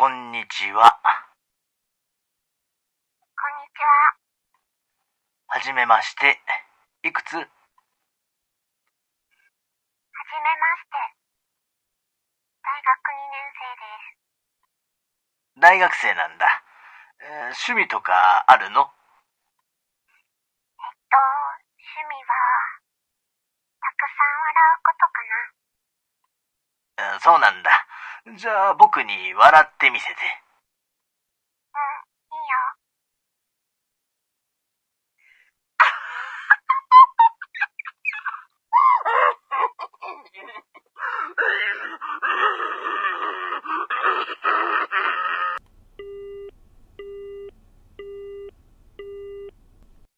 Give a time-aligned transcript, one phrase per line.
[0.00, 0.96] こんにちは。
[0.96, 1.12] こ
[3.44, 4.16] んにちは。
[5.48, 6.40] はじめまして。
[7.04, 7.36] いくつ？
[7.36, 7.52] はじめ
[10.56, 10.96] まして。
[12.64, 13.92] 大学2年生で
[15.52, 15.60] す。
[15.60, 16.48] 大学生なんだ。
[17.20, 18.80] えー趣味とかあるの？
[18.80, 18.88] えっ
[21.12, 21.20] と、
[21.76, 22.32] 趣味は、
[23.84, 25.20] たくさん笑うことか
[27.04, 27.12] な。
[27.12, 27.79] うんそうなんだ。
[28.36, 30.49] じゃあ僕に笑ってみせて。